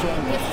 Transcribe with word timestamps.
changes. 0.00 0.47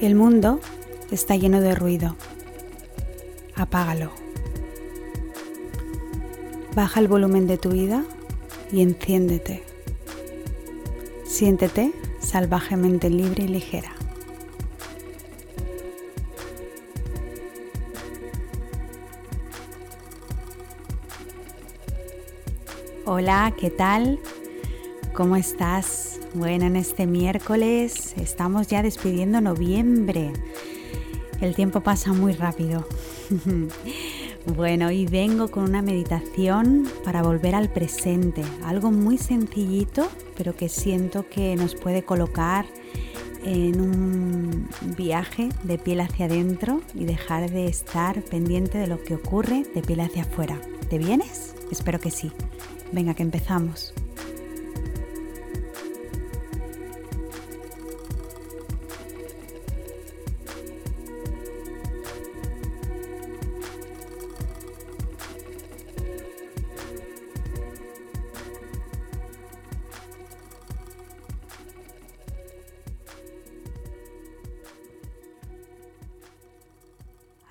El 0.00 0.14
mundo 0.14 0.60
está 1.10 1.36
lleno 1.36 1.62
de 1.62 1.74
ruido. 1.74 2.16
Apágalo. 3.54 4.10
Baja 6.74 7.00
el 7.00 7.08
volumen 7.08 7.46
de 7.46 7.56
tu 7.56 7.70
vida 7.70 8.04
y 8.70 8.82
enciéndete. 8.82 9.62
Siéntete 11.24 11.92
salvajemente 12.20 13.08
libre 13.08 13.44
y 13.44 13.48
ligera. 13.48 13.92
Hola, 23.06 23.54
¿qué 23.58 23.70
tal? 23.70 24.20
¿Cómo 25.14 25.36
estás? 25.36 26.15
Bueno, 26.36 26.66
en 26.66 26.76
este 26.76 27.06
miércoles 27.06 28.14
estamos 28.18 28.66
ya 28.66 28.82
despidiendo 28.82 29.40
noviembre. 29.40 30.34
El 31.40 31.54
tiempo 31.54 31.80
pasa 31.80 32.12
muy 32.12 32.34
rápido. 32.34 32.86
bueno, 34.54 34.88
hoy 34.88 35.06
vengo 35.06 35.50
con 35.50 35.64
una 35.64 35.80
meditación 35.80 36.86
para 37.04 37.22
volver 37.22 37.54
al 37.54 37.70
presente. 37.70 38.42
Algo 38.64 38.90
muy 38.90 39.16
sencillito, 39.16 40.08
pero 40.36 40.54
que 40.54 40.68
siento 40.68 41.26
que 41.26 41.56
nos 41.56 41.74
puede 41.74 42.02
colocar 42.02 42.66
en 43.42 43.80
un 43.80 44.68
viaje 44.94 45.48
de 45.62 45.78
piel 45.78 46.00
hacia 46.00 46.26
adentro 46.26 46.82
y 46.94 47.06
dejar 47.06 47.50
de 47.50 47.66
estar 47.66 48.20
pendiente 48.20 48.76
de 48.76 48.88
lo 48.88 49.02
que 49.02 49.14
ocurre 49.14 49.62
de 49.74 49.80
piel 49.80 50.00
hacia 50.00 50.24
afuera. 50.24 50.60
¿Te 50.90 50.98
vienes? 50.98 51.54
Espero 51.70 51.98
que 51.98 52.10
sí. 52.10 52.30
Venga, 52.92 53.14
que 53.14 53.22
empezamos. 53.22 53.94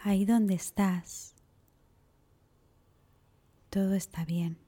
Ahí 0.06 0.24
donde 0.24 0.54
estás, 0.54 1.34
todo 3.72 3.96
está 3.96 4.24
bien. 4.24 4.60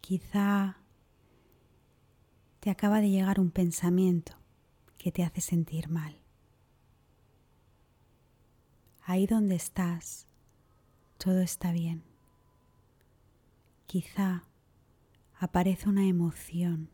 Quizá 0.00 0.78
te 2.60 2.70
acaba 2.70 3.02
de 3.02 3.10
llegar 3.10 3.38
un 3.38 3.50
pensamiento 3.50 4.32
que 4.96 5.12
te 5.12 5.24
hace 5.24 5.42
sentir 5.42 5.90
mal. 5.90 6.18
Ahí 9.02 9.26
donde 9.26 9.56
estás, 9.56 10.26
todo 11.18 11.42
está 11.42 11.72
bien. 11.72 12.02
Quizá 13.84 14.44
aparece 15.38 15.90
una 15.90 16.06
emoción 16.06 16.88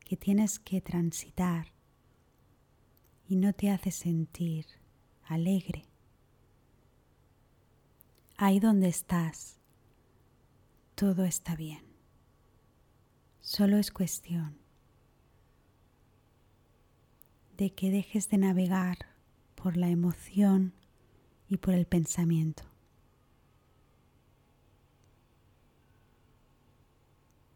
que 0.00 0.18
tienes 0.18 0.58
que 0.58 0.82
transitar 0.82 1.68
y 3.26 3.36
no 3.36 3.54
te 3.54 3.70
hace 3.70 3.92
sentir 3.92 4.79
alegre. 5.30 5.84
Ahí 8.36 8.58
donde 8.58 8.88
estás, 8.88 9.60
todo 10.96 11.24
está 11.24 11.54
bien. 11.54 11.84
Solo 13.40 13.76
es 13.76 13.92
cuestión 13.92 14.58
de 17.56 17.70
que 17.72 17.90
dejes 17.90 18.28
de 18.28 18.38
navegar 18.38 18.98
por 19.54 19.76
la 19.76 19.88
emoción 19.88 20.72
y 21.48 21.58
por 21.58 21.74
el 21.74 21.86
pensamiento. 21.86 22.64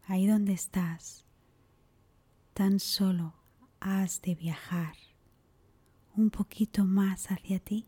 Ahí 0.07 0.27
donde 0.27 0.53
estás, 0.53 1.25
tan 2.53 2.79
solo 2.79 3.33
has 3.81 4.21
de 4.21 4.35
viajar 4.35 4.95
un 6.17 6.29
poquito 6.29 6.85
más 6.85 7.31
hacia 7.31 7.59
ti. 7.59 7.87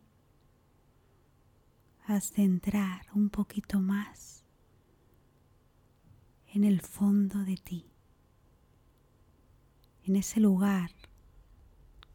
De 2.07 2.43
entrar 2.43 3.05
un 3.13 3.29
poquito 3.29 3.81
más 3.81 4.45
en 6.53 6.63
el 6.63 6.79
fondo 6.79 7.43
de 7.43 7.57
ti, 7.57 7.85
en 10.05 10.15
ese 10.15 10.39
lugar 10.39 10.91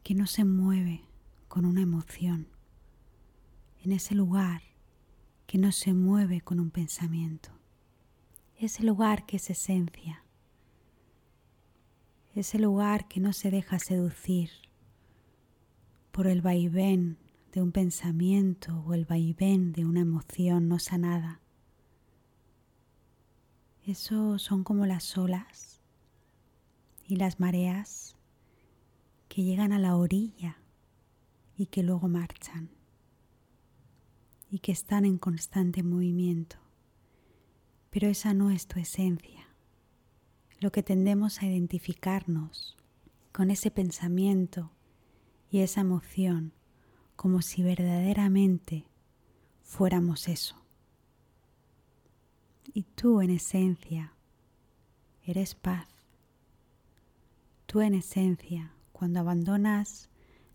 que 0.02 0.14
no 0.14 0.26
se 0.26 0.44
mueve 0.46 1.04
con 1.46 1.66
una 1.66 1.82
emoción, 1.82 2.48
en 3.84 3.92
ese 3.92 4.14
lugar 4.14 4.62
que 5.46 5.58
no 5.58 5.72
se 5.72 5.92
mueve 5.92 6.40
con 6.40 6.58
un 6.58 6.70
pensamiento, 6.70 7.50
ese 8.56 8.82
lugar 8.82 9.26
que 9.26 9.36
es 9.36 9.50
esencia, 9.50 10.24
ese 12.34 12.58
lugar 12.58 13.08
que 13.08 13.20
no 13.20 13.34
se 13.34 13.50
deja 13.50 13.78
seducir 13.78 14.50
por 16.12 16.26
el 16.26 16.42
vaivén 16.42 17.16
de 17.52 17.62
un 17.62 17.72
pensamiento 17.72 18.84
o 18.86 18.92
el 18.92 19.06
vaivén 19.06 19.72
de 19.72 19.86
una 19.86 20.00
emoción 20.00 20.68
no 20.68 20.78
sanada. 20.78 21.40
Eso 23.86 24.38
son 24.38 24.62
como 24.62 24.86
las 24.86 25.16
olas 25.16 25.80
y 27.08 27.16
las 27.16 27.40
mareas 27.40 28.14
que 29.28 29.42
llegan 29.42 29.72
a 29.72 29.78
la 29.78 29.96
orilla 29.96 30.58
y 31.56 31.66
que 31.66 31.82
luego 31.82 32.08
marchan 32.08 32.70
y 34.50 34.58
que 34.58 34.72
están 34.72 35.06
en 35.06 35.16
constante 35.16 35.82
movimiento. 35.82 36.58
Pero 37.90 38.08
esa 38.08 38.34
no 38.34 38.50
es 38.50 38.66
tu 38.66 38.78
esencia. 38.78 39.48
Lo 40.60 40.70
que 40.70 40.82
tendemos 40.82 41.40
a 41.40 41.46
identificarnos 41.46 42.76
con 43.32 43.50
ese 43.50 43.70
pensamiento 43.70 44.70
y 45.52 45.60
esa 45.60 45.82
emoción 45.82 46.54
como 47.14 47.42
si 47.42 47.62
verdaderamente 47.62 48.86
fuéramos 49.60 50.26
eso. 50.26 50.56
Y 52.72 52.84
tú 52.84 53.20
en 53.20 53.28
esencia 53.28 54.14
eres 55.26 55.54
paz. 55.54 55.88
Tú 57.66 57.82
en 57.82 57.92
esencia, 57.94 58.72
cuando 58.92 59.20
abandonas 59.20 60.08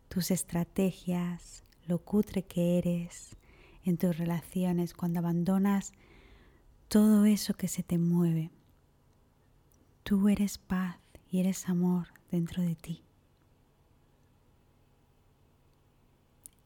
tus 0.10 0.32
estrategias, 0.32 1.64
lo 1.86 2.00
cutre 2.00 2.44
que 2.44 2.80
eres 2.80 3.38
en 3.84 3.98
tus 3.98 4.18
relaciones, 4.18 4.96
cuando 4.96 5.20
abandonas 5.20 5.94
todo 6.88 7.26
eso 7.26 7.54
que 7.54 7.68
se 7.68 7.84
te 7.84 8.00
mueve, 8.00 8.50
tú 10.02 10.28
eres 10.28 10.58
paz 10.58 10.98
y 11.30 11.40
eres 11.40 11.70
amor 11.70 12.08
dentro 12.32 12.64
de 12.64 12.76
ti. 12.76 13.07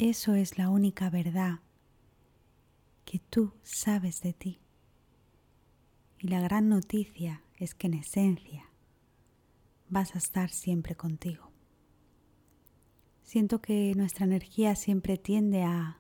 Eso 0.01 0.33
es 0.33 0.57
la 0.57 0.71
única 0.71 1.11
verdad 1.11 1.59
que 3.05 3.19
tú 3.19 3.53
sabes 3.61 4.23
de 4.23 4.33
ti. 4.33 4.59
Y 6.17 6.29
la 6.29 6.41
gran 6.41 6.69
noticia 6.69 7.43
es 7.59 7.75
que 7.75 7.85
en 7.85 7.93
esencia 7.93 8.65
vas 9.89 10.15
a 10.15 10.17
estar 10.17 10.49
siempre 10.49 10.95
contigo. 10.95 11.51
Siento 13.21 13.61
que 13.61 13.93
nuestra 13.95 14.25
energía 14.25 14.75
siempre 14.75 15.19
tiende 15.19 15.61
a, 15.61 15.99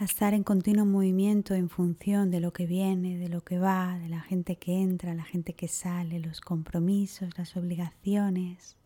estar 0.00 0.32
en 0.32 0.42
continuo 0.42 0.86
movimiento 0.86 1.52
en 1.52 1.68
función 1.68 2.30
de 2.30 2.40
lo 2.40 2.54
que 2.54 2.64
viene, 2.64 3.18
de 3.18 3.28
lo 3.28 3.42
que 3.42 3.58
va, 3.58 3.98
de 3.98 4.08
la 4.08 4.22
gente 4.22 4.56
que 4.56 4.80
entra, 4.80 5.12
la 5.12 5.24
gente 5.24 5.52
que 5.52 5.68
sale, 5.68 6.18
los 6.18 6.40
compromisos, 6.40 7.36
las 7.36 7.58
obligaciones, 7.58 8.78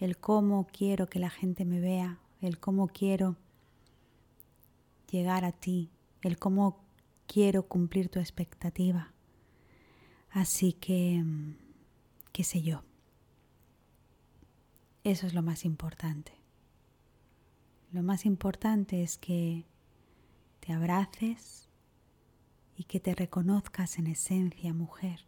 el 0.00 0.18
cómo 0.18 0.66
quiero 0.66 1.08
que 1.08 1.20
la 1.20 1.30
gente 1.30 1.64
me 1.64 1.78
vea 1.78 2.18
el 2.40 2.58
cómo 2.58 2.88
quiero 2.88 3.36
llegar 5.10 5.44
a 5.44 5.52
ti, 5.52 5.90
el 6.22 6.38
cómo 6.38 6.84
quiero 7.26 7.66
cumplir 7.66 8.08
tu 8.08 8.18
expectativa. 8.18 9.12
Así 10.30 10.72
que 10.72 11.24
qué 12.32 12.44
sé 12.44 12.62
yo. 12.62 12.82
Eso 15.04 15.26
es 15.26 15.34
lo 15.34 15.42
más 15.42 15.64
importante. 15.64 16.32
Lo 17.92 18.02
más 18.02 18.26
importante 18.26 19.02
es 19.02 19.16
que 19.16 19.64
te 20.60 20.72
abraces 20.72 21.68
y 22.76 22.84
que 22.84 23.00
te 23.00 23.14
reconozcas 23.14 23.98
en 23.98 24.08
esencia 24.08 24.74
mujer. 24.74 25.24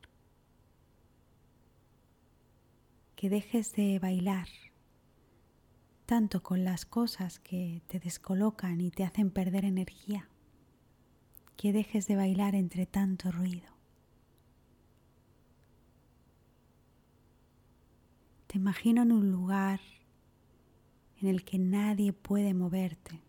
Que 3.17 3.31
dejes 3.31 3.73
de 3.73 3.99
bailar 3.99 4.49
tanto 6.09 6.43
con 6.43 6.65
las 6.65 6.87
cosas 6.87 7.39
que 7.39 7.83
te 7.87 8.01
descolocan 8.01 8.81
y 8.81 8.91
te 8.91 9.05
hacen 9.05 9.31
perder 9.31 9.67
energía. 9.67 10.27
Que 11.59 11.71
dejes 11.71 12.07
de 12.07 12.17
bailar 12.17 12.55
entre 12.55 12.87
tanto 12.87 13.31
ruido. 13.31 13.69
Te 18.47 18.57
imagino 18.57 19.03
en 19.03 19.13
un 19.13 19.31
lugar 19.31 19.81
en 21.21 21.29
el 21.29 21.45
que 21.45 21.59
nadie 21.59 22.15
puede 22.15 22.55
moverte 22.55 23.21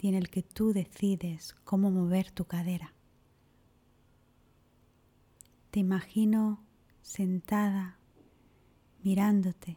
y 0.00 0.08
en 0.08 0.14
el 0.14 0.30
que 0.30 0.42
tú 0.42 0.72
decides 0.72 1.54
cómo 1.64 1.90
mover 1.90 2.30
tu 2.30 2.46
cadera. 2.46 2.94
Te 5.70 5.80
imagino 5.80 6.64
sentada 7.02 7.98
mirándote 9.02 9.76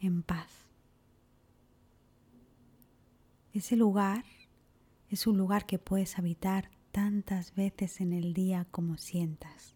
en 0.00 0.22
paz. 0.22 0.65
Ese 3.56 3.74
lugar 3.74 4.26
es 5.08 5.26
un 5.26 5.38
lugar 5.38 5.64
que 5.64 5.78
puedes 5.78 6.18
habitar 6.18 6.70
tantas 6.92 7.54
veces 7.54 8.02
en 8.02 8.12
el 8.12 8.34
día 8.34 8.66
como 8.70 8.98
sientas. 8.98 9.74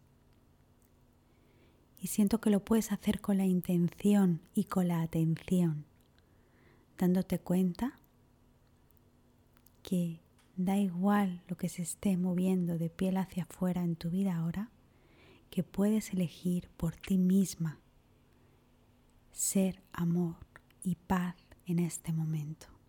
Y 1.99 2.05
siento 2.05 2.39
que 2.39 2.51
lo 2.51 2.63
puedes 2.63 2.91
hacer 2.91 3.21
con 3.21 3.39
la 3.39 3.45
intención 3.45 4.39
y 4.53 4.65
con 4.65 4.87
la 4.87 5.01
atención 5.01 5.85
dándote 6.99 7.39
cuenta 7.39 7.99
que 9.81 10.21
da 10.57 10.77
igual 10.77 11.41
lo 11.47 11.57
que 11.57 11.67
se 11.67 11.81
esté 11.81 12.17
moviendo 12.17 12.77
de 12.77 12.91
piel 12.91 13.17
hacia 13.17 13.45
afuera 13.45 13.81
en 13.81 13.95
tu 13.95 14.11
vida 14.11 14.37
ahora, 14.37 14.69
que 15.49 15.63
puedes 15.63 16.13
elegir 16.13 16.69
por 16.77 16.95
ti 16.97 17.17
misma 17.17 17.79
ser 19.31 19.81
amor 19.91 20.35
y 20.83 20.97
paz 20.97 21.35
en 21.65 21.79
este 21.79 22.13
momento. 22.13 22.80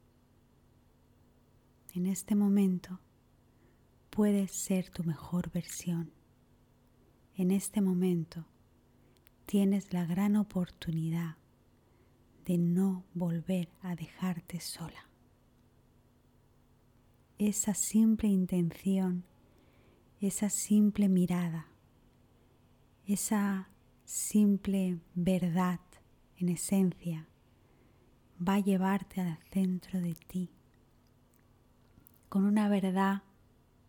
En 1.95 2.07
este 2.07 2.35
momento 2.35 3.01
puedes 4.09 4.51
ser 4.51 4.89
tu 4.89 5.05
mejor 5.05 5.51
versión. 5.51 6.11
En 7.37 7.51
este 7.51 7.83
momento 7.83 8.47
tienes 9.45 9.93
la 9.93 10.07
gran 10.07 10.37
oportunidad 10.37 11.37
de 12.47 12.57
no 12.57 13.05
volver 13.13 13.69
a 13.83 13.95
dejarte 13.95 14.59
sola. 14.59 15.07
Esa 17.37 17.75
simple 17.75 18.29
intención, 18.29 19.25
esa 20.19 20.49
simple 20.49 21.11
mirada, 21.11 21.67
esa 23.05 23.69
simple 24.07 24.99
verdad 25.15 25.81
en 26.39 26.49
esencia 26.49 27.29
va 28.41 28.55
a 28.55 28.61
llevarte 28.61 29.21
al 29.21 29.39
centro 29.51 30.01
de 30.01 30.15
ti 30.15 30.62
con 32.33 32.47
una 32.47 32.67
verdad 32.71 33.25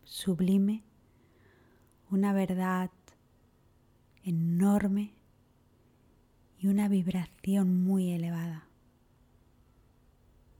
sublime, 0.03 0.83
una 2.11 2.33
verdad 2.33 2.91
enorme 4.25 5.13
y 6.59 6.67
una 6.67 6.89
vibración 6.89 7.85
muy 7.85 8.11
elevada. 8.11 8.67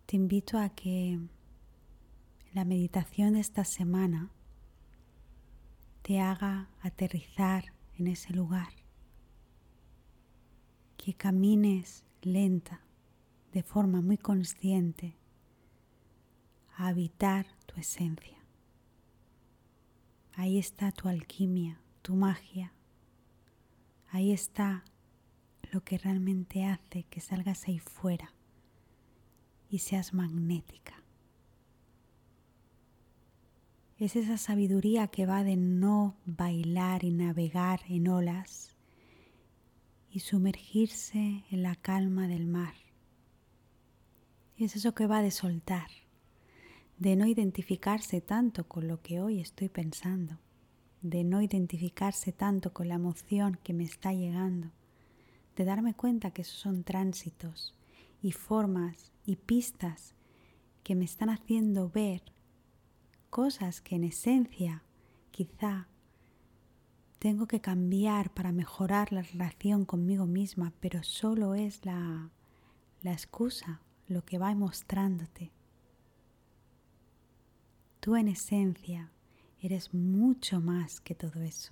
Te 0.06 0.16
invito 0.16 0.60
a 0.60 0.70
que 0.70 1.20
la 2.54 2.64
meditación 2.64 3.34
de 3.34 3.42
esta 3.42 3.66
semana 3.66 4.32
te 6.04 6.22
haga 6.22 6.70
aterrizar 6.80 7.74
en 7.98 8.08
ese 8.08 8.32
lugar, 8.32 8.72
que 10.96 11.16
camines 11.16 12.06
lenta, 12.22 12.80
de 13.52 13.62
forma 13.62 14.00
muy 14.00 14.18
consciente, 14.18 15.18
habitar 16.76 17.48
tu 17.66 17.80
esencia. 17.80 18.38
Ahí 20.34 20.58
está 20.58 20.92
tu 20.92 21.08
alquimia, 21.08 21.80
tu 22.02 22.16
magia. 22.16 22.74
Ahí 24.10 24.32
está 24.32 24.84
lo 25.72 25.84
que 25.84 25.98
realmente 25.98 26.66
hace 26.66 27.04
que 27.04 27.20
salgas 27.20 27.68
ahí 27.68 27.80
fuera 27.80 28.34
y 29.70 29.80
seas 29.80 30.14
magnética. 30.14 31.04
Es 33.98 34.16
esa 34.16 34.38
sabiduría 34.38 35.08
que 35.08 35.26
va 35.26 35.44
de 35.44 35.56
no 35.56 36.16
bailar 36.26 37.04
y 37.04 37.12
navegar 37.12 37.82
en 37.88 38.08
olas 38.08 38.76
y 40.12 40.20
sumergirse 40.20 41.44
en 41.50 41.64
la 41.64 41.76
calma 41.76 42.28
del 42.28 42.46
mar. 42.46 42.74
Es 44.58 44.76
eso 44.76 44.94
que 44.94 45.08
va 45.08 45.22
de 45.22 45.32
soltar, 45.32 45.90
de 46.98 47.16
no 47.16 47.26
identificarse 47.26 48.22
tanto 48.22 48.68
con 48.68 48.88
lo 48.88 49.02
que 49.02 49.22
hoy 49.22 49.40
estoy 49.40 49.70
pensando, 49.70 50.40
de 51.02 51.24
no 51.24 51.42
identificarse 51.42 52.32
tanto 52.32 52.74
con 52.74 52.88
la 52.88 52.96
emoción 52.96 53.60
que 53.64 53.74
me 53.74 53.84
está 53.84 54.14
llegando 54.14 54.72
de 55.56 55.66
darme 55.66 55.94
cuenta 55.94 56.32
que 56.32 56.42
esos 56.42 56.60
son 56.60 56.84
tránsitos 56.84 57.76
y 58.22 58.32
formas 58.32 59.12
y 59.26 59.36
pistas 59.36 60.16
que 60.84 60.96
me 60.96 61.06
están 61.06 61.30
haciendo 61.30 61.90
ver 61.90 62.24
cosas 63.30 63.82
que 63.82 63.96
en 63.96 64.04
esencia 64.04 64.84
quizá 65.32 65.88
tengo 67.20 67.48
que 67.48 67.62
cambiar 67.62 68.34
para 68.34 68.52
mejorar 68.52 69.14
la 69.14 69.22
relación 69.22 69.86
conmigo 69.86 70.26
misma, 70.26 70.74
pero 70.82 71.04
solo 71.04 71.56
es 71.56 71.86
la, 71.86 72.32
la 73.02 73.14
excusa, 73.14 73.82
lo 74.08 74.26
que 74.26 74.38
va 74.38 74.54
mostrándote. 74.56 75.52
Tú 78.04 78.18
en 78.18 78.28
esencia 78.28 79.14
eres 79.62 79.94
mucho 79.94 80.60
más 80.60 81.00
que 81.00 81.16
todo 81.16 81.42
eso. 81.42 81.72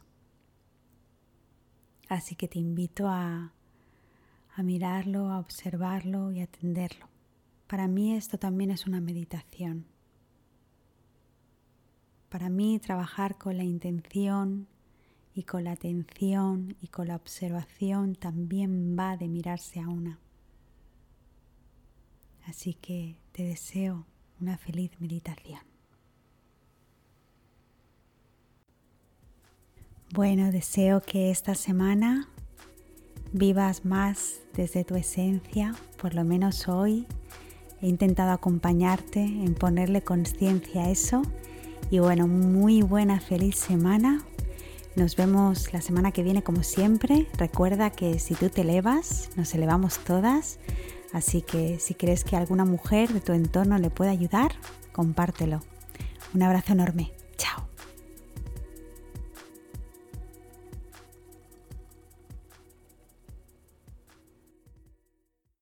Así 2.08 2.36
que 2.36 2.48
te 2.48 2.58
invito 2.58 3.10
a 3.10 3.52
a 4.56 4.64
mirarlo, 4.64 5.30
a 5.30 5.40
observarlo 5.40 6.32
y 6.32 6.40
a 6.40 6.46
atenderlo. 6.46 7.10
Para 7.68 7.90
mí 7.90 8.16
esto 8.16 8.38
también 8.38 8.72
es 8.72 8.88
una 8.88 9.02
meditación. 9.02 9.86
Para 12.30 12.50
mí 12.50 12.80
trabajar 12.80 13.38
con 13.38 13.58
la 13.58 13.66
intención 13.66 14.68
y 15.34 15.44
con 15.44 15.66
la 15.66 15.74
atención 15.74 16.78
y 16.82 16.88
con 16.88 17.10
la 17.10 17.18
observación 17.18 18.16
también 18.16 18.98
va 18.98 19.18
de 19.18 19.28
mirarse 19.28 19.82
a 19.82 19.90
una. 19.90 20.18
Así 22.46 22.74
que 22.74 23.18
te 23.34 23.44
deseo 23.44 24.06
una 24.40 24.58
feliz 24.58 24.92
meditación. 25.02 25.71
Bueno, 30.13 30.51
deseo 30.51 31.00
que 31.00 31.32
esta 31.32 31.56
semana 31.56 32.27
vivas 33.32 33.86
más 33.86 34.41
desde 34.53 34.84
tu 34.84 34.96
esencia, 34.96 35.74
por 36.01 36.15
lo 36.15 36.25
menos 36.25 36.68
hoy. 36.68 37.08
He 37.82 37.88
intentado 37.88 38.32
acompañarte 38.32 39.22
en 39.22 39.56
ponerle 39.56 40.01
conciencia 40.01 40.84
a 40.84 40.89
eso. 40.89 41.22
Y 41.89 42.00
bueno, 42.00 42.27
muy 42.27 42.82
buena, 42.82 43.22
feliz 43.22 43.56
semana. 43.56 44.22
Nos 44.98 45.15
vemos 45.15 45.72
la 45.72 45.82
semana 45.82 46.12
que 46.12 46.24
viene 46.24 46.44
como 46.44 46.63
siempre. 46.63 47.27
Recuerda 47.38 47.89
que 47.89 48.20
si 48.20 48.36
tú 48.36 48.50
te 48.50 48.62
elevas, 48.62 49.30
nos 49.38 49.56
elevamos 49.56 50.00
todas. 50.00 50.60
Así 51.13 51.41
que 51.41 51.80
si 51.80 51.94
crees 51.94 52.25
que 52.25 52.36
alguna 52.36 52.65
mujer 52.65 53.13
de 53.13 53.22
tu 53.22 53.32
entorno 53.32 53.77
le 53.77 53.89
puede 53.89 54.12
ayudar, 54.12 54.51
compártelo. 54.91 55.62
Un 56.34 56.44
abrazo 56.44 56.74
enorme. 56.74 57.13
Chao. 57.38 57.71